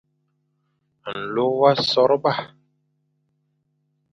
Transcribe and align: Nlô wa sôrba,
Nlô 1.19 1.47
wa 1.59 1.71
sôrba, 1.89 2.33